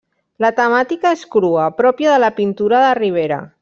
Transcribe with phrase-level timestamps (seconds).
[0.45, 3.45] La temàtica és crua, pròpia de la pintura de Ribera.